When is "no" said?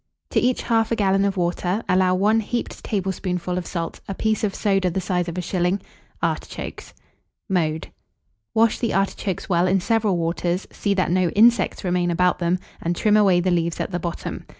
11.11-11.29